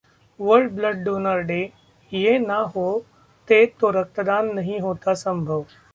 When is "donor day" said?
1.03-1.71